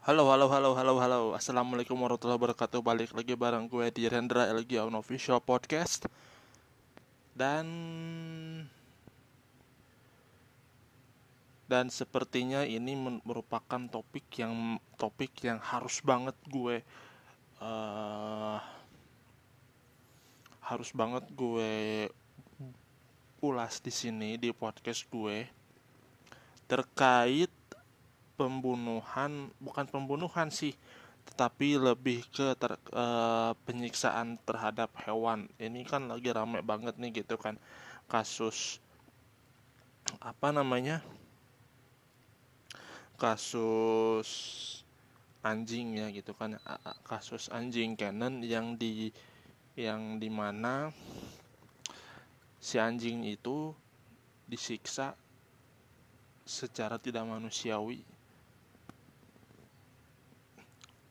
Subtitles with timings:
[0.00, 1.20] Halo, halo, halo, halo, halo.
[1.36, 2.80] Assalamualaikum warahmatullahi wabarakatuh.
[2.80, 6.08] Balik lagi bareng gue di Rendra LG on Official Podcast.
[7.36, 7.68] Dan
[11.68, 16.80] dan sepertinya ini merupakan topik yang topik yang harus banget gue
[17.60, 18.56] uh,
[20.64, 22.08] harus banget gue
[23.44, 25.44] ulas di sini di podcast gue
[26.64, 27.52] terkait
[28.40, 30.72] pembunuhan bukan pembunuhan sih
[31.28, 33.06] tetapi lebih ke ter, e,
[33.68, 35.46] penyiksaan terhadap hewan.
[35.60, 37.60] Ini kan lagi rame banget nih gitu kan
[38.08, 38.80] kasus
[40.24, 41.04] apa namanya
[43.20, 44.28] kasus
[45.44, 46.56] anjing ya gitu kan
[47.06, 49.12] kasus anjing Canon yang di
[49.78, 50.90] yang di mana
[52.58, 53.70] si anjing itu
[54.50, 55.14] disiksa
[56.42, 58.09] secara tidak manusiawi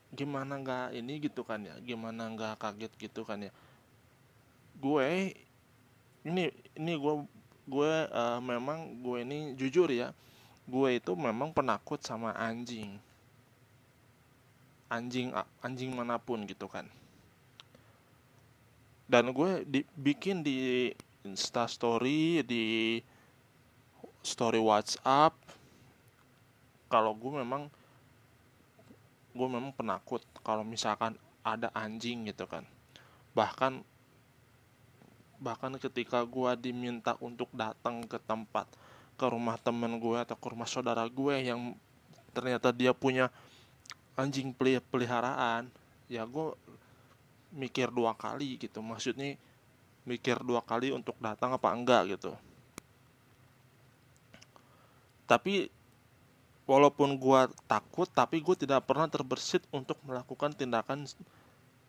[0.10, 3.52] gimana nggak ini gitu kan ya gimana nggak kaget gitu kan ya.
[4.80, 5.38] Gue
[6.26, 7.14] ini ini gue
[7.70, 10.10] gue uh, memang gue ini jujur ya
[10.70, 12.98] gue itu memang penakut sama anjing.
[14.90, 16.86] Anjing anjing mana pun gitu kan.
[19.10, 20.90] Dan gue dibikin di
[21.26, 22.98] insta story di
[24.22, 25.34] story WhatsApp.
[26.90, 27.70] Kalau gue memang
[29.40, 32.68] gue memang penakut kalau misalkan ada anjing gitu kan.
[33.32, 33.80] Bahkan
[35.40, 38.68] bahkan ketika gue diminta untuk datang ke tempat
[39.16, 41.72] ke rumah temen gue atau ke rumah saudara gue yang
[42.36, 43.32] ternyata dia punya
[44.20, 44.52] anjing
[44.92, 45.72] peliharaan
[46.12, 46.52] ya gue
[47.56, 48.84] mikir dua kali gitu.
[48.84, 49.40] Maksudnya
[50.04, 52.36] mikir dua kali untuk datang apa enggak gitu.
[55.24, 55.72] Tapi
[56.70, 61.10] walaupun gue takut tapi gue tidak pernah terbersit untuk melakukan tindakan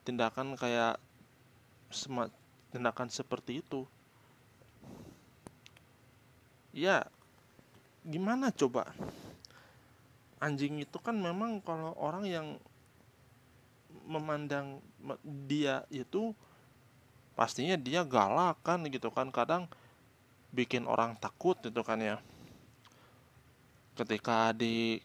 [0.09, 0.97] tindakan kayak
[1.93, 2.33] semat
[2.73, 3.85] tindakan seperti itu.
[6.73, 7.05] Ya
[8.09, 8.89] gimana coba?
[10.41, 12.47] Anjing itu kan memang kalau orang yang
[14.09, 14.81] memandang
[15.45, 16.33] dia itu
[17.37, 19.29] pastinya dia galak kan gitu kan.
[19.29, 19.69] Kadang
[20.57, 22.17] bikin orang takut gitu kan ya
[23.95, 25.01] ketika di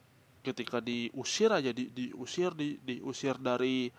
[0.45, 3.89] ketika diusir aja di, diusir di diusir dari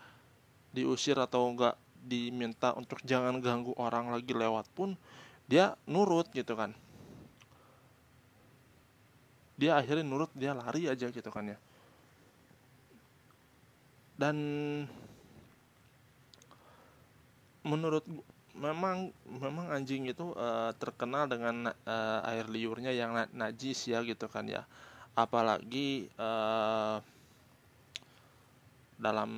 [0.70, 1.74] diusir atau enggak
[2.06, 4.94] diminta untuk jangan ganggu orang lagi lewat pun
[5.50, 6.70] dia nurut gitu kan.
[9.56, 11.58] Dia akhirnya nurut dia lari aja gitu kan ya.
[14.16, 14.36] Dan
[17.66, 18.06] menurut
[18.56, 24.27] memang memang anjing itu uh, terkenal dengan uh, air liurnya yang na najis ya gitu
[24.27, 24.65] kan ya.
[25.12, 27.00] Apalagi uh,
[28.97, 29.31] dalam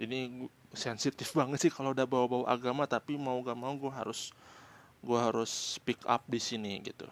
[0.00, 4.32] ini sensitif banget sih kalau udah bawa-bawa agama tapi mau gak mau gue harus
[5.04, 7.06] gue harus speak up di sini gitu.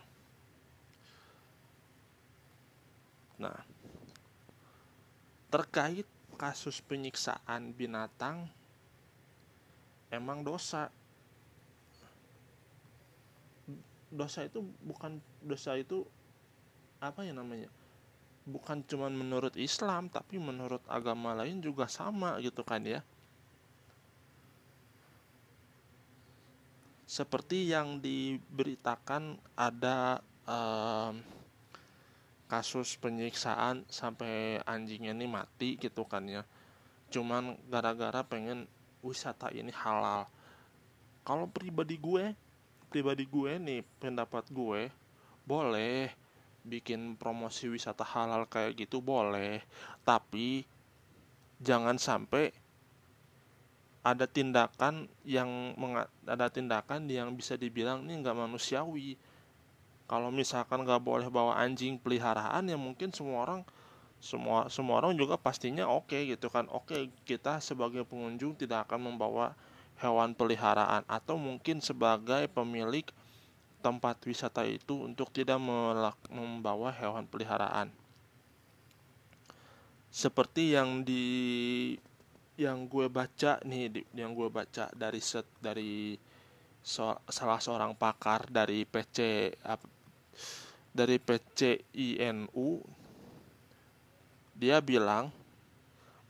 [3.36, 3.60] Nah
[5.52, 8.50] terkait kasus penyiksaan binatang
[10.10, 10.90] emang dosa
[14.14, 16.06] dosa itu bukan dosa itu
[17.02, 17.66] apa ya namanya
[18.44, 23.00] bukan cuma menurut Islam tapi menurut agama lain juga sama gitu kan ya.
[27.08, 31.22] Seperti yang diberitakan ada um,
[32.50, 36.42] kasus penyiksaan sampai anjingnya ini mati gitu kan ya.
[37.08, 38.68] Cuman gara-gara pengen
[39.00, 40.28] wisata ini halal.
[41.24, 42.36] Kalau pribadi gue
[42.94, 44.86] pribadi gue nih pendapat gue
[45.42, 46.14] boleh
[46.62, 49.58] bikin promosi wisata halal kayak gitu boleh.
[50.06, 50.62] Tapi
[51.58, 52.54] jangan sampai
[54.06, 55.74] ada tindakan yang
[56.22, 59.18] ada tindakan yang bisa dibilang ini nggak manusiawi.
[60.06, 63.60] Kalau misalkan nggak boleh bawa anjing peliharaan ya mungkin semua orang
[64.22, 66.70] semua semua orang juga pastinya oke okay, gitu kan.
[66.70, 69.58] Oke okay, kita sebagai pengunjung tidak akan membawa
[70.02, 73.06] hewan peliharaan atau mungkin sebagai pemilik
[73.84, 75.60] tempat wisata itu untuk tidak
[76.32, 77.92] membawa hewan peliharaan.
[80.08, 81.24] Seperti yang di
[82.54, 86.14] yang gue baca nih yang gue baca dari set dari
[86.78, 89.50] so, salah seorang pakar dari PC
[90.94, 92.78] dari PCINU
[94.54, 95.34] dia bilang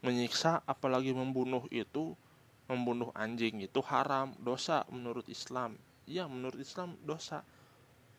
[0.00, 2.16] menyiksa apalagi membunuh itu
[2.64, 5.76] membunuh anjing itu haram, dosa menurut Islam.
[6.08, 7.44] Iya, menurut Islam dosa.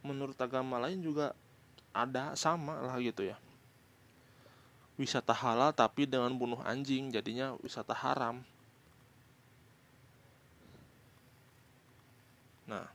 [0.05, 1.33] Menurut agama lain juga
[1.95, 3.39] ada sama lah gitu ya.
[4.95, 8.39] wisata halal tapi dengan bunuh anjing jadinya wisata haram
[12.63, 12.87] nah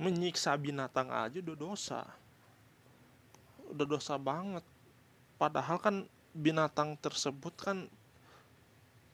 [0.00, 2.00] menyiksa binatang aja udah dosa
[3.68, 4.64] udah dosa banget
[5.36, 7.84] padahal kan binatang tersebut kan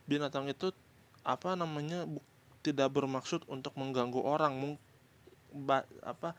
[0.06, 0.74] binatang itu
[1.22, 2.06] apa namanya
[2.62, 4.78] tidak bermaksud untuk mengganggu orang
[5.50, 6.34] ba, apa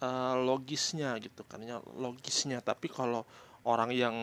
[0.00, 2.64] uh, logisnya gitu kan ya logisnya.
[2.64, 3.28] Tapi kalau
[3.62, 4.16] orang yang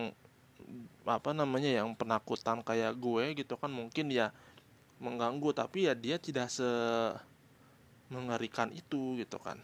[1.07, 4.29] apa namanya yang penakutan kayak gue gitu kan mungkin ya
[4.99, 6.67] mengganggu tapi ya dia tidak se
[8.09, 9.57] mengerikan itu gitu kan.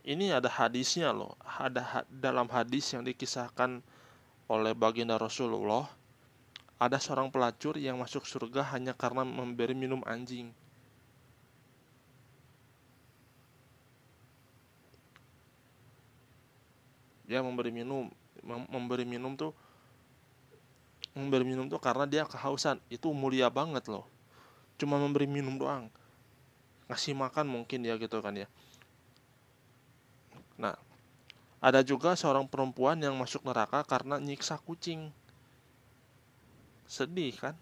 [0.00, 3.84] Ini ada hadisnya loh ada dalam hadis yang dikisahkan
[4.50, 5.86] oleh baginda Rasulullah
[6.80, 10.48] ada seorang pelacur yang masuk surga hanya karena memberi minum anjing.
[17.28, 18.08] Dia memberi minum,
[18.72, 19.52] memberi minum tuh
[21.12, 22.80] memberi minum tuh karena dia kehausan.
[22.88, 24.08] Itu mulia banget loh.
[24.80, 25.92] Cuma memberi minum doang.
[26.88, 28.48] Ngasih makan mungkin ya gitu kan ya.
[30.56, 30.80] Nah,
[31.60, 35.12] ada juga seorang perempuan yang masuk neraka karena nyiksa kucing
[36.90, 37.54] sedih kan?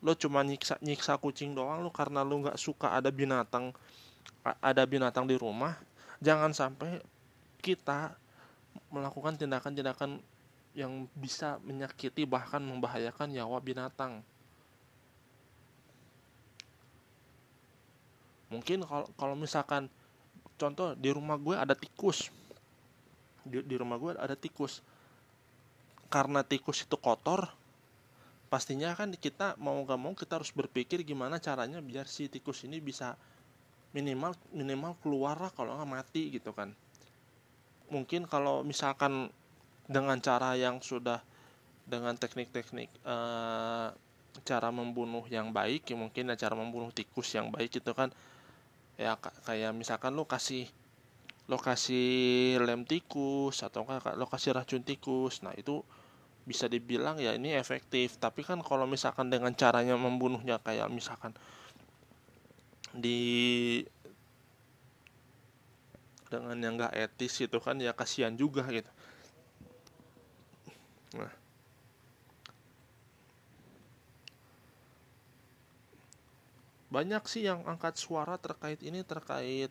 [0.00, 3.76] Lo cuma nyiksa nyiksa kucing doang lo karena lo nggak suka ada binatang
[4.58, 5.78] ada binatang di rumah
[6.18, 6.98] jangan sampai
[7.62, 8.14] kita
[8.90, 10.18] melakukan tindakan-tindakan
[10.72, 14.24] yang bisa menyakiti bahkan membahayakan nyawa binatang.
[18.48, 19.88] Mungkin kalau kalau misalkan
[20.56, 22.32] contoh di rumah gue ada tikus.
[23.44, 24.80] Di, di rumah gue ada tikus.
[26.08, 27.48] Karena tikus itu kotor
[28.52, 32.84] pastinya kan kita mau gak mau kita harus berpikir gimana caranya biar si tikus ini
[32.84, 33.16] bisa
[33.96, 36.76] minimal minimal keluar lah kalau nggak mati gitu kan.
[37.88, 39.32] Mungkin kalau misalkan
[39.88, 41.24] dengan cara yang sudah
[41.88, 43.88] dengan teknik-teknik uh,
[44.44, 48.12] cara membunuh yang baik ya mungkin ya cara membunuh tikus yang baik itu kan.
[49.00, 49.16] Ya
[49.48, 50.68] kayak misalkan lo kasih
[51.48, 52.04] lokasi
[52.60, 53.88] lem tikus atau
[54.20, 55.40] lokasi racun tikus.
[55.40, 55.80] Nah itu
[56.42, 58.18] bisa dibilang ya ini efektif.
[58.18, 61.34] Tapi kan kalau misalkan dengan caranya membunuhnya kayak misalkan
[62.92, 63.80] di
[66.32, 68.88] dengan yang gak etis itu kan ya kasihan juga gitu.
[71.20, 71.32] Nah.
[76.88, 79.68] Banyak sih yang angkat suara terkait ini terkait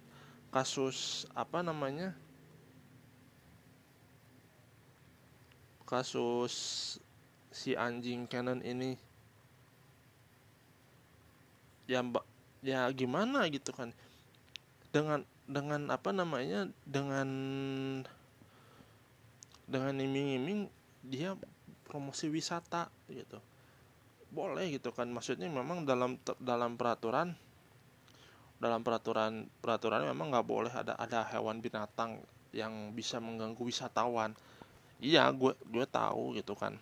[0.53, 2.13] kasus apa namanya
[5.91, 6.55] kasus
[7.51, 8.95] si anjing Canon ini.
[11.91, 12.23] Ya mbak
[12.63, 13.91] ya gimana gitu kan.
[14.95, 17.27] Dengan dengan apa namanya dengan
[19.67, 20.71] dengan iming-iming
[21.03, 21.35] dia
[21.83, 23.43] promosi wisata gitu.
[24.31, 27.35] Boleh gitu kan maksudnya memang dalam dalam peraturan
[28.61, 32.21] dalam peraturan peraturan memang nggak boleh ada ada hewan binatang
[32.53, 34.38] yang bisa mengganggu wisatawan
[35.01, 36.77] iya gue gue tahu gitu kan.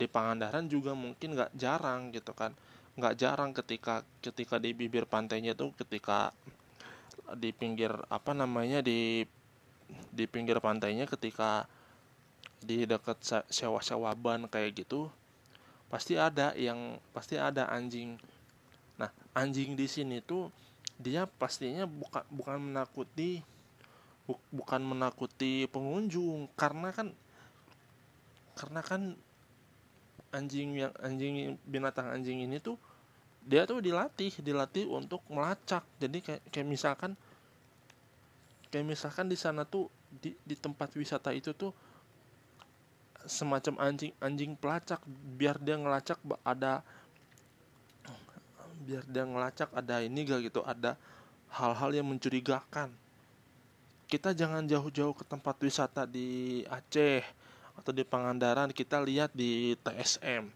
[0.00, 2.56] Di Pangandaran juga mungkin nggak jarang gitu kan.
[2.96, 6.32] Nggak jarang ketika ketika di bibir pantainya tuh ketika
[7.36, 9.22] di pinggir apa namanya di
[10.10, 11.68] di pinggir pantainya ketika
[12.62, 13.18] di dekat
[13.50, 15.10] sewa-sewa ban kayak gitu
[15.92, 18.16] pasti ada yang pasti ada anjing.
[18.96, 20.48] Nah anjing di sini tuh
[20.96, 23.44] dia pastinya bukan bukan menakuti
[24.24, 26.48] bu, bukan menakuti pengunjung.
[26.56, 27.12] Karena kan
[28.56, 29.16] karena kan
[30.32, 32.80] anjing yang anjing binatang anjing ini tuh
[33.42, 35.82] dia tuh dilatih dilatih untuk melacak.
[35.98, 37.12] Jadi kayak kayak misalkan
[38.70, 41.74] kayak misalkan di sana tuh di di tempat wisata itu tuh
[43.26, 45.02] semacam anjing anjing pelacak.
[45.36, 46.80] Biar dia ngelacak ada
[48.82, 50.98] biar dia ngelacak ada ini gak gitu ada
[51.54, 52.90] hal-hal yang mencurigakan.
[54.10, 57.41] Kita jangan jauh-jauh ke tempat wisata di Aceh
[57.78, 60.48] atau di Pangandaran kita lihat di TSM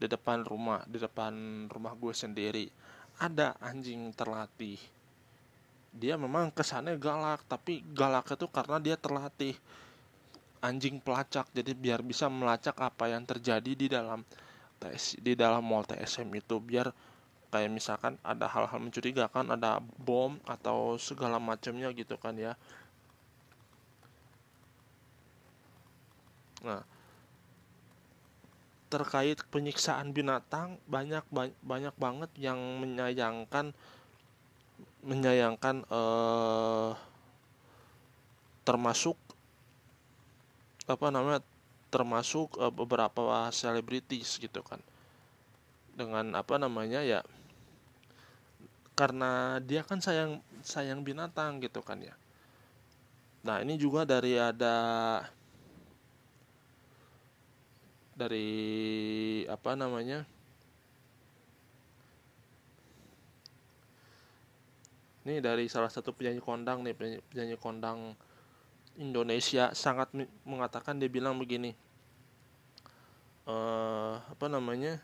[0.00, 2.72] di depan rumah di depan rumah gue sendiri
[3.20, 4.80] ada anjing terlatih.
[5.92, 9.52] Dia memang kesannya galak tapi galak itu karena dia terlatih
[10.64, 11.44] anjing pelacak.
[11.52, 14.24] Jadi biar bisa melacak apa yang terjadi di dalam
[14.80, 16.56] TS, di dalam mall TSM itu.
[16.64, 16.88] Biar
[17.52, 22.54] kayak misalkan ada hal-hal mencurigakan ada bom atau segala macamnya gitu kan ya
[26.60, 26.82] Nah,
[28.90, 31.22] terkait penyiksaan binatang banyak
[31.62, 33.70] banyak banget yang menyayangkan
[35.00, 36.90] menyayangkan eh,
[38.66, 39.16] termasuk
[40.90, 41.40] apa namanya
[41.90, 44.78] termasuk uh, beberapa selebritis gitu kan.
[45.94, 47.20] Dengan apa namanya ya
[48.94, 52.14] karena dia kan sayang sayang binatang gitu kan ya.
[53.46, 54.76] Nah ini juga dari ada
[58.20, 58.48] dari
[59.48, 60.28] apa namanya
[65.24, 67.98] ini dari salah satu penyanyi kondang nih penyanyi, penyanyi kondang
[69.00, 70.12] Indonesia sangat
[70.44, 71.72] mengatakan dia bilang begini
[73.48, 75.00] uh, apa namanya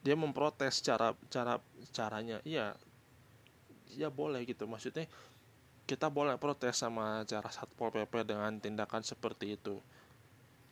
[0.00, 1.58] dia memprotes cara cara
[1.90, 2.38] caranya.
[2.46, 2.78] Iya
[3.90, 4.62] ya boleh gitu.
[4.70, 5.10] Maksudnya
[5.82, 9.82] kita boleh protes sama cara satpol pp dengan tindakan seperti itu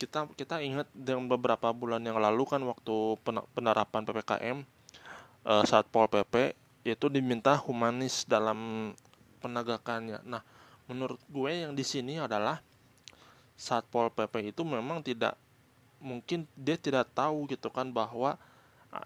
[0.04, 3.16] kita kita ingat dengan beberapa bulan yang lalu kan waktu
[3.56, 4.56] penerapan ppkm
[5.48, 6.52] uh, satpol pp
[6.84, 8.92] itu diminta humanis dalam
[9.40, 10.20] penegakannya.
[10.28, 10.44] Nah,
[10.84, 12.60] menurut gue yang di sini adalah
[13.56, 15.36] Satpol PP itu memang tidak
[16.00, 18.36] mungkin dia tidak tahu gitu kan bahwa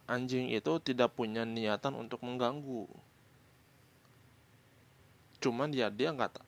[0.09, 2.91] anjing itu tidak punya niatan untuk mengganggu.
[5.39, 6.43] Cuman dia dia nggak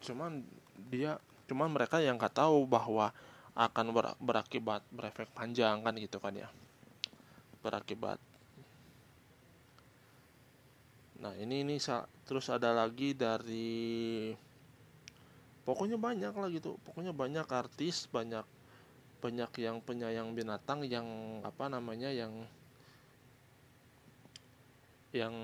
[0.00, 0.44] cuman
[0.92, 3.12] dia cuman mereka yang nggak tahu bahwa
[3.58, 6.48] akan ber, berakibat berefek panjang kan gitu kan ya.
[7.60, 8.18] Berakibat.
[11.20, 11.76] Nah ini ini
[12.24, 14.32] terus ada lagi dari
[15.68, 16.80] pokoknya banyak lah gitu.
[16.86, 18.46] Pokoknya banyak artis banyak
[19.20, 21.04] banyak yang penyayang binatang yang
[21.44, 22.48] apa namanya yang
[25.12, 25.34] yang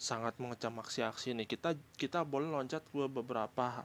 [0.00, 1.46] sangat mengecam aksi-aksi nih.
[1.46, 3.84] Kita kita boleh loncat ke beberapa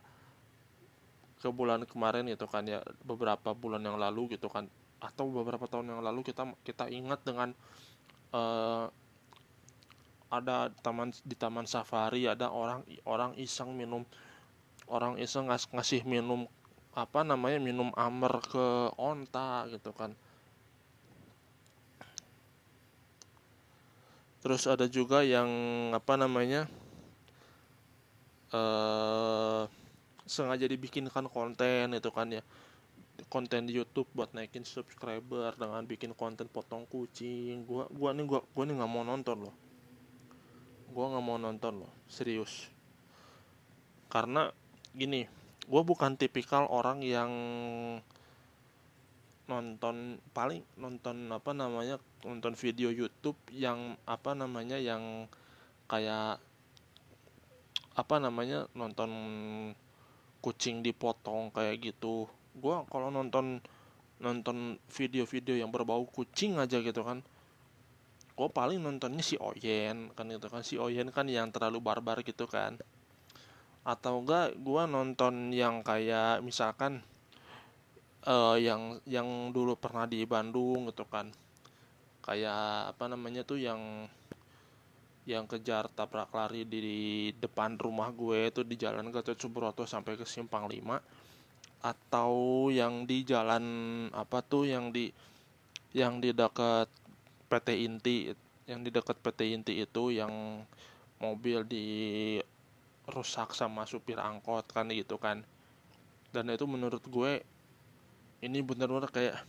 [1.38, 4.66] ke bulan kemarin gitu kan ya beberapa bulan yang lalu gitu kan.
[4.98, 7.54] Atau beberapa tahun yang lalu kita kita ingat dengan
[8.34, 8.90] uh,
[10.28, 14.04] ada taman di taman safari ada orang orang iseng minum
[14.92, 16.48] orang iseng ngas, ngasih minum
[16.98, 20.18] apa namanya minum amer ke onta gitu kan.
[24.42, 25.48] Terus ada juga yang
[25.94, 26.66] apa namanya
[28.50, 29.77] eh
[30.28, 32.44] sengaja dibikinkan konten itu kan ya.
[33.34, 37.66] Konten di YouTube buat naikin subscriber dengan bikin konten potong kucing.
[37.66, 39.56] Gua gua nih gua gua nih nggak mau nonton loh.
[40.88, 42.72] Gue nggak mau nonton loh serius.
[44.08, 44.50] Karena
[44.96, 45.28] gini
[45.68, 47.32] gue bukan tipikal orang yang
[49.48, 55.28] nonton paling nonton apa namanya nonton video YouTube yang apa namanya yang
[55.88, 56.40] kayak
[57.96, 59.12] apa namanya nonton
[60.44, 62.30] kucing dipotong kayak gitu.
[62.58, 63.62] Gue kalau nonton
[64.18, 67.22] nonton video-video yang berbau kucing aja gitu kan
[68.38, 70.62] gue paling nontonnya si Oyen kan gitu kan.
[70.62, 72.78] Si Oyen kan yang terlalu barbar gitu kan.
[73.82, 77.02] Atau enggak gue nonton yang kayak misalkan
[78.30, 81.34] uh, yang yang dulu pernah di Bandung gitu kan.
[82.22, 84.06] Kayak apa namanya tuh yang
[85.28, 86.80] yang kejar tabrak lari di
[87.36, 92.32] depan rumah gue itu di jalan Gatot Subroto sampai ke Simpang 5 atau
[92.72, 93.66] yang di jalan
[94.16, 95.12] apa tuh yang di
[95.92, 96.88] yang di dekat
[97.52, 98.32] PT Inti
[98.72, 100.64] yang di dekat PT Inti itu yang
[101.20, 101.86] mobil di
[103.12, 105.44] rusak sama supir angkot kan gitu kan.
[106.32, 107.44] Dan itu menurut gue
[108.40, 109.44] ini benar-benar kayak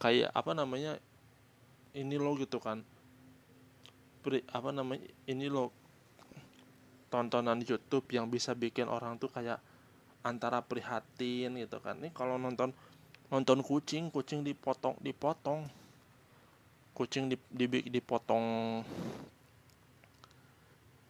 [0.00, 0.96] kayak apa namanya
[1.92, 2.84] ini lo gitu kan
[4.24, 5.68] Beri, apa namanya ini lo
[7.12, 9.60] tontonan YouTube yang bisa bikin orang tuh kayak
[10.24, 12.00] antara prihatin gitu kan.
[12.00, 12.72] Ini kalau nonton
[13.28, 15.68] nonton kucing kucing dipotong dipotong.
[16.96, 17.28] Kucing
[17.92, 18.80] dipotong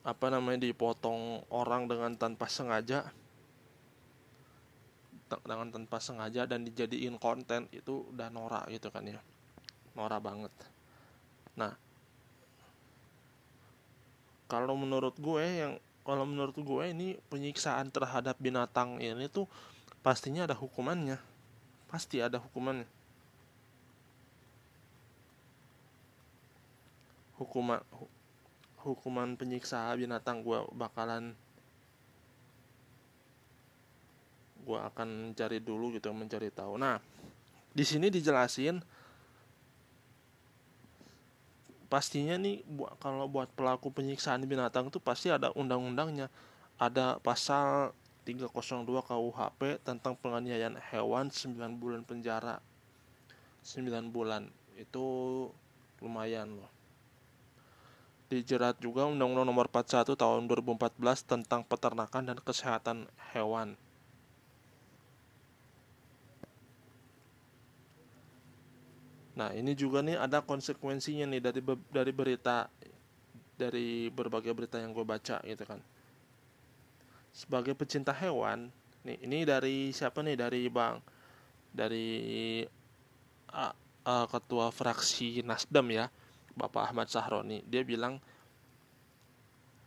[0.04, 3.14] apa namanya dipotong orang dengan tanpa sengaja.
[5.30, 9.22] Dengan tanpa sengaja dan dijadiin konten itu udah norak gitu kan ya.
[9.94, 10.52] Norak banget.
[11.54, 11.83] Nah
[14.54, 15.74] kalau menurut gue yang
[16.06, 19.50] kalau menurut gue ini penyiksaan terhadap binatang ini tuh
[20.06, 21.18] pastinya ada hukumannya.
[21.90, 22.86] Pasti ada hukumannya.
[27.34, 27.82] Hukuman
[28.78, 31.34] hukuman penyiksa binatang gue bakalan
[34.62, 36.78] gue akan cari dulu gitu mencari tahu.
[36.78, 37.02] Nah
[37.74, 38.78] di sini dijelasin
[41.88, 42.64] pastinya nih
[42.98, 46.32] kalau buat pelaku penyiksaan binatang itu pasti ada undang-undangnya.
[46.80, 47.94] Ada pasal
[48.26, 52.58] 302 KUHP tentang penganiayaan hewan 9 bulan penjara.
[53.62, 54.48] 9 bulan.
[54.74, 55.48] Itu
[56.00, 56.72] lumayan loh.
[58.32, 63.76] Dijerat juga Undang-Undang Nomor 41 Tahun 2014 tentang peternakan dan kesehatan hewan.
[69.34, 71.60] Nah, ini juga nih ada konsekuensinya nih dari
[71.90, 72.70] dari berita
[73.58, 75.82] dari berbagai berita yang gue baca gitu kan.
[77.34, 78.70] Sebagai pecinta hewan,
[79.02, 81.02] nih ini dari siapa nih dari Bang
[81.74, 82.62] dari
[83.50, 83.74] uh,
[84.06, 86.06] uh, ketua fraksi Nasdem ya,
[86.54, 87.66] Bapak Ahmad Sahroni.
[87.66, 88.22] Dia bilang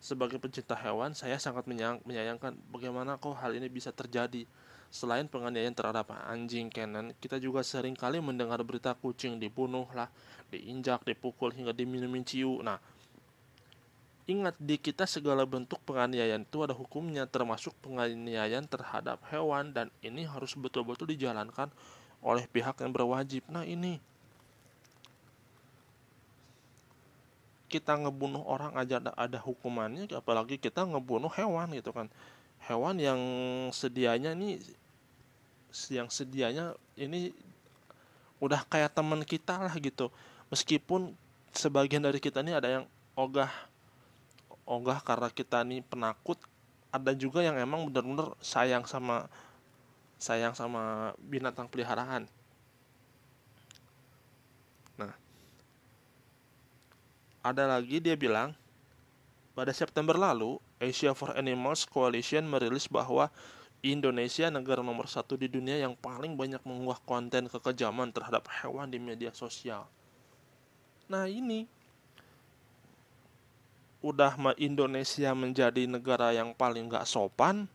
[0.04, 1.66] sebagai pecinta hewan, saya sangat
[2.04, 4.44] menyayangkan bagaimana kok hal ini bisa terjadi
[4.88, 10.08] Selain penganiayaan terhadap anjing Canon, kita juga sering kali mendengar berita kucing dibunuh lah,
[10.50, 12.64] diinjak, dipukul hingga diminumin ciu.
[12.64, 12.80] Nah,
[14.28, 20.24] ingat di kita segala bentuk penganiayaan itu ada hukumnya termasuk penganiayaan terhadap hewan dan ini
[20.24, 21.68] harus betul-betul dijalankan
[22.24, 23.44] oleh pihak yang berwajib.
[23.52, 24.00] Nah, ini
[27.68, 32.08] kita ngebunuh orang aja ada, ada hukumannya apalagi kita ngebunuh hewan gitu kan
[32.68, 33.22] hewan yang
[33.72, 34.60] sedianya ini
[35.88, 37.32] yang sedianya ini
[38.44, 40.12] udah kayak teman kita lah gitu.
[40.52, 41.16] Meskipun
[41.56, 42.86] sebagian dari kita ini ada yang
[43.18, 43.50] ogah
[44.68, 46.38] ogah karena kita ini penakut
[46.92, 49.32] ada juga yang emang benar-benar sayang sama
[50.20, 52.28] sayang sama binatang peliharaan.
[55.00, 55.14] Nah
[57.42, 58.52] ada lagi dia bilang
[59.58, 63.34] pada September lalu, Asia for Animals Coalition merilis bahwa
[63.82, 68.98] Indonesia negara nomor satu di dunia yang paling banyak mengunggah konten kekejaman terhadap hewan di
[68.98, 69.86] media sosial.
[71.08, 71.70] Nah ini
[74.02, 77.66] udah Indonesia menjadi negara yang paling gak sopan,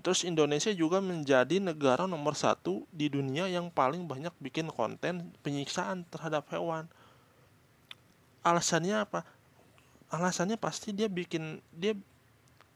[0.00, 6.06] terus Indonesia juga menjadi negara nomor satu di dunia yang paling banyak bikin konten penyiksaan
[6.08, 6.88] terhadap hewan.
[8.40, 9.26] Alasannya apa?
[10.10, 11.94] Alasannya pasti dia bikin dia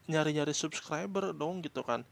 [0.07, 2.07] nyari-nyari subscriber dong gitu kan.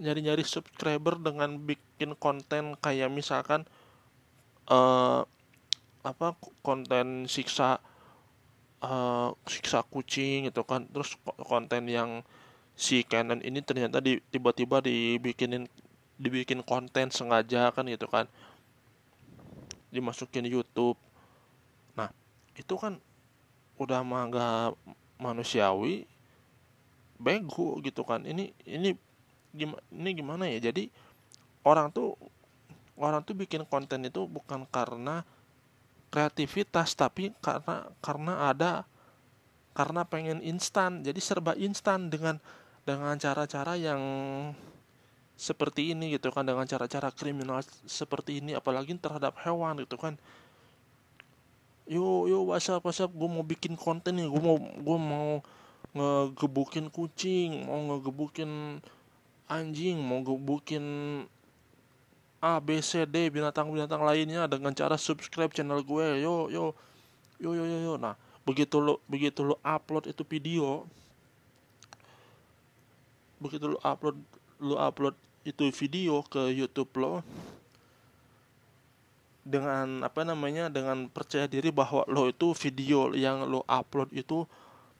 [0.00, 3.62] Nyari-nyari subscriber dengan bikin konten kayak misalkan
[4.66, 5.22] uh,
[6.02, 6.34] apa
[6.66, 7.78] konten siksa
[8.82, 10.88] uh, siksa kucing gitu kan.
[10.90, 11.14] Terus
[11.46, 12.26] konten yang
[12.74, 15.68] si Canon ini ternyata di, tiba-tiba dibikinin
[16.18, 18.26] dibikin konten sengaja kan gitu kan.
[19.92, 20.96] Dimasukin YouTube.
[21.94, 22.08] Nah
[22.58, 22.96] itu kan
[23.80, 24.28] udah mah
[25.16, 26.04] manusiawi
[27.22, 28.26] bego gitu kan.
[28.26, 28.90] Ini ini
[29.94, 30.72] ini gimana ya?
[30.72, 30.90] Jadi
[31.62, 32.18] orang tuh
[32.98, 35.22] orang tuh bikin konten itu bukan karena
[36.12, 38.72] kreativitas tapi karena karena ada
[39.72, 41.06] karena pengen instan.
[41.06, 42.42] Jadi serba instan dengan
[42.82, 44.02] dengan cara-cara yang
[45.38, 50.14] seperti ini gitu kan dengan cara-cara kriminal seperti ini apalagi terhadap hewan gitu kan
[51.86, 55.28] yo yo whatsapp whatsapp gue mau bikin konten nih gue mau gue mau
[55.92, 58.80] ngegebukin kucing mau ngegebukin
[59.50, 60.84] anjing mau ngegebukin
[62.42, 66.74] A B C D binatang-binatang lainnya dengan cara subscribe channel gue yo yo
[67.38, 67.94] yo yo yo, yo.
[67.98, 70.86] nah begitu lo begitu lo upload itu video
[73.38, 74.18] begitu lo upload
[74.62, 77.22] lo upload itu video ke YouTube lo
[79.42, 84.46] dengan apa namanya dengan percaya diri bahwa lo itu video yang lo upload itu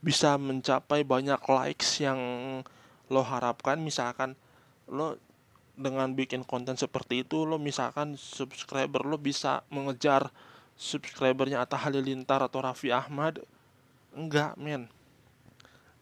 [0.03, 2.19] bisa mencapai banyak likes yang
[3.07, 3.79] lo harapkan.
[3.79, 4.35] Misalkan
[4.91, 5.15] lo
[5.79, 10.29] dengan bikin konten seperti itu lo misalkan subscriber lo bisa mengejar
[10.77, 13.39] subscribernya Atta Halilintar atau Raffi Ahmad.
[14.13, 14.91] Enggak men.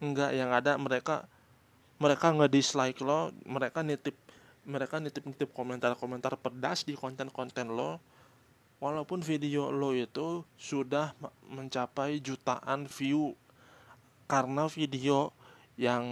[0.01, 1.29] Enggak yang ada mereka
[2.01, 4.17] mereka nggak dislike lo mereka nitip
[4.65, 8.01] mereka nitip nitip komentar komentar pedas di konten konten lo
[8.81, 11.13] walaupun video lo itu sudah
[11.53, 13.37] mencapai jutaan view
[14.25, 15.37] karena video
[15.77, 16.05] yang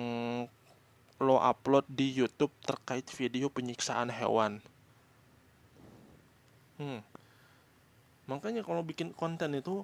[1.18, 4.62] lo upload di YouTube terkait video penyiksaan hewan.
[6.78, 7.02] Hmm.
[8.30, 9.82] Makanya kalau bikin konten itu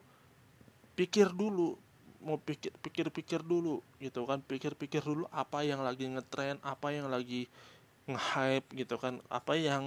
[0.94, 1.74] pikir dulu,
[2.22, 7.50] mau pikir pikir-pikir dulu gitu kan, pikir-pikir dulu apa yang lagi ngetren, apa yang lagi
[8.06, 9.82] nge-hype gitu kan, apa yang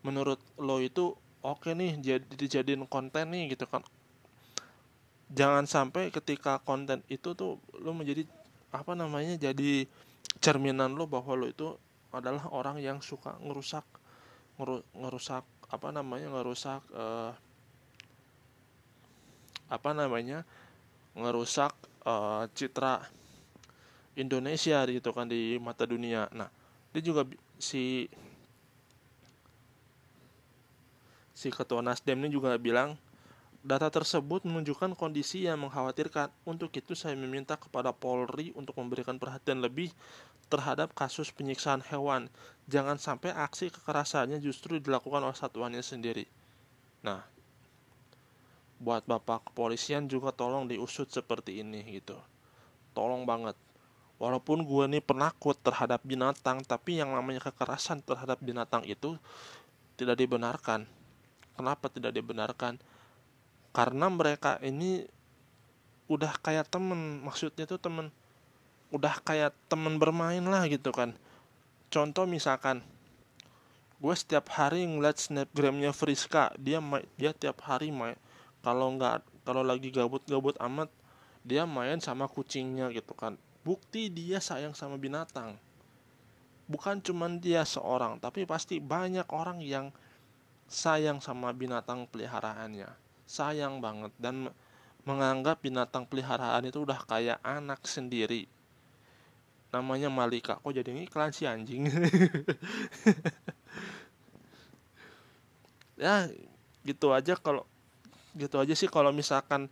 [0.00, 3.82] menurut lo itu oke nih jadi dijadiin konten nih gitu kan
[5.32, 8.24] jangan sampai ketika konten itu tuh lo menjadi
[8.72, 9.84] apa namanya jadi
[10.40, 11.76] cerminan lo bahwa lo itu
[12.12, 13.84] adalah orang yang suka ngerusak
[14.60, 17.32] ngeru, ngerusak apa namanya ngerusak uh,
[19.72, 20.44] apa namanya
[21.16, 21.72] ngerusak
[22.04, 23.00] uh, citra
[24.12, 26.28] Indonesia gitu kan di mata dunia.
[26.36, 26.52] Nah,
[26.92, 27.24] dia juga
[27.56, 28.04] si
[31.42, 32.94] si ketua Nasdem ini juga bilang
[33.62, 36.34] Data tersebut menunjukkan kondisi yang mengkhawatirkan.
[36.42, 39.94] Untuk itu saya meminta kepada Polri untuk memberikan perhatian lebih
[40.50, 42.26] terhadap kasus penyiksaan hewan.
[42.66, 46.26] Jangan sampai aksi kekerasannya justru dilakukan oleh satuannya sendiri.
[47.06, 47.22] Nah,
[48.82, 52.18] buat Bapak kepolisian juga tolong diusut seperti ini gitu.
[52.98, 53.54] Tolong banget.
[54.18, 59.14] Walaupun gue nih penakut terhadap binatang, tapi yang namanya kekerasan terhadap binatang itu
[59.94, 60.90] tidak dibenarkan.
[61.56, 62.80] Kenapa tidak dibenarkan?
[63.72, 65.08] karena mereka ini
[66.06, 68.12] udah kayak temen maksudnya tuh temen
[68.92, 71.16] udah kayak temen bermain lah gitu kan.
[71.88, 72.84] Contoh misalkan
[73.96, 76.84] gue setiap hari ngeliat snapgramnya Friska dia
[77.16, 78.16] dia tiap hari main.
[78.60, 80.92] Kalau nggak kalau lagi gabut-gabut amat
[81.40, 83.40] dia main sama kucingnya gitu kan.
[83.64, 85.56] Bukti dia sayang sama binatang.
[86.68, 89.88] Bukan cuman dia seorang tapi pasti banyak orang yang
[90.72, 92.88] sayang sama binatang peliharaannya.
[93.28, 94.48] Sayang banget dan
[95.04, 98.48] menganggap binatang peliharaan itu udah kayak anak sendiri.
[99.68, 100.56] Namanya Malika.
[100.64, 101.86] Kok jadi iklan si anjing?
[106.02, 106.26] Ya
[106.82, 107.62] gitu aja kalau
[108.34, 109.70] gitu aja sih kalau misalkan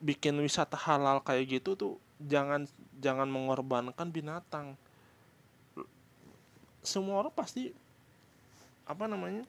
[0.00, 2.64] bikin wisata halal kayak gitu tuh jangan
[2.96, 4.80] jangan mengorbankan binatang.
[6.80, 7.68] Semua orang pasti
[8.88, 9.44] apa namanya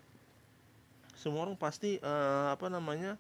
[1.17, 3.17] semua orang pasti uh, apa namanya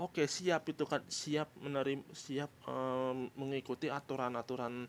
[0.00, 4.88] oke okay, siap itu kan siap menerima siap um, mengikuti aturan-aturan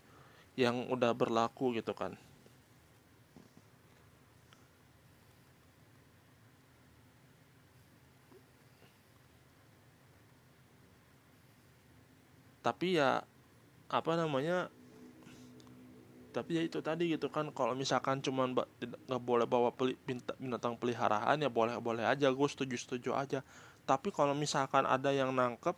[0.56, 2.15] yang udah berlaku gitu kan.
[12.62, 13.26] Tapi ya
[13.91, 14.71] apa namanya
[16.32, 20.00] tapi ya itu tadi gitu kan kalau misalkan cuman nggak boleh bawa peli,
[20.39, 23.39] binatang peliharaan ya boleh boleh aja gue setuju setuju aja.
[23.84, 25.76] Tapi kalau misalkan ada yang nangkep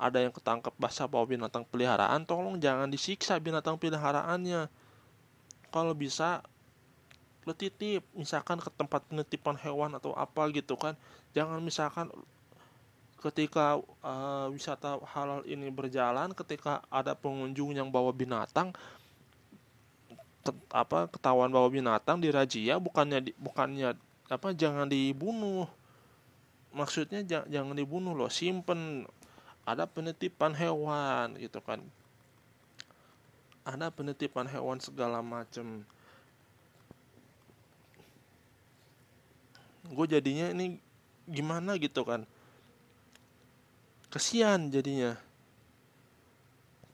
[0.00, 4.72] ada yang ketangkep basah bawa binatang peliharaan tolong jangan disiksa binatang peliharaannya.
[5.68, 6.40] Kalau bisa
[7.44, 10.96] lo titip misalkan ke tempat penitipan hewan atau apa gitu kan.
[11.36, 12.08] Jangan misalkan
[13.20, 18.72] ketika uh, wisata halal ini berjalan ketika ada pengunjung yang bawa binatang
[20.70, 23.94] apa ketahuan bawa binatang di razia bukannya di, bukannya
[24.30, 25.66] apa jangan dibunuh.
[26.70, 29.06] Maksudnya jangan, jangan dibunuh loh simpen.
[29.66, 31.82] Ada penitipan hewan gitu kan.
[33.66, 35.82] Ada penitipan hewan segala macem.
[39.90, 40.78] Gue jadinya ini
[41.26, 42.22] gimana gitu kan.
[44.10, 45.18] Kesian jadinya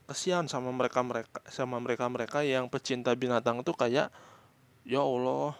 [0.06, 4.08] kesian sama mereka mereka sama mereka mereka yang pecinta binatang itu kayak
[4.86, 5.58] ya Allah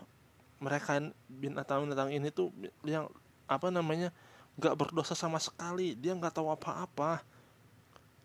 [0.62, 2.54] mereka binatang binatang ini tuh
[2.86, 3.10] yang
[3.50, 4.14] apa namanya
[4.56, 7.20] nggak berdosa sama sekali dia nggak tahu apa-apa.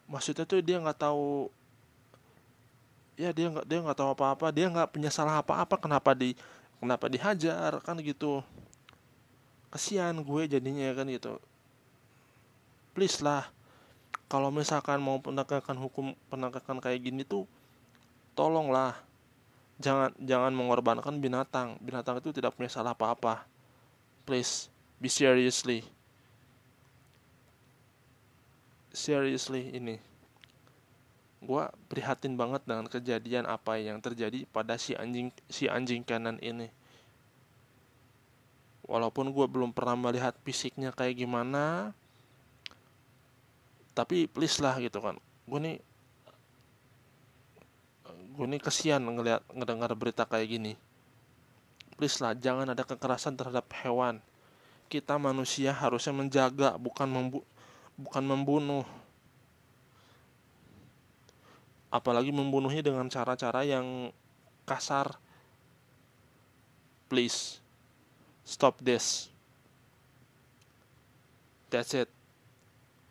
[0.07, 1.51] Maksudnya tuh dia nggak tahu
[3.19, 6.37] ya dia nggak dia nggak tahu apa-apa dia nggak punya salah apa-apa kenapa di
[6.79, 8.39] kenapa dihajar kan gitu.
[9.71, 11.35] Kesian gue jadinya kan gitu.
[12.95, 13.47] Please lah
[14.31, 17.43] kalau misalkan mau penegakan hukum penegakan kayak gini tuh
[18.31, 18.95] tolonglah.
[19.83, 21.75] Jangan jangan mengorbankan binatang.
[21.83, 23.43] Binatang itu tidak punya salah apa-apa.
[24.23, 24.71] Please
[25.03, 25.83] be seriously.
[28.95, 29.99] Seriously ini.
[31.43, 36.71] Gue prihatin banget dengan kejadian apa yang terjadi pada si anjing si anjing kanan ini.
[38.87, 41.91] Walaupun gue belum pernah melihat fisiknya kayak gimana
[43.91, 45.19] tapi please lah gitu kan.
[45.47, 45.77] Gue nih
[48.31, 50.73] gue nih kesian ngeliat ngedengar berita kayak gini.
[51.99, 54.23] Please lah jangan ada kekerasan terhadap hewan.
[54.87, 57.39] Kita manusia harusnya menjaga bukan membu
[57.99, 58.87] bukan membunuh.
[61.91, 64.15] Apalagi membunuhnya dengan cara-cara yang
[64.63, 65.19] kasar.
[67.11, 67.59] Please
[68.47, 69.27] stop this.
[71.67, 72.20] That's it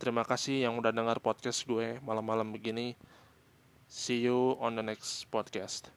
[0.01, 2.97] Terima kasih yang udah dengar podcast gue malam-malam begini.
[3.85, 5.93] See you on the next podcast.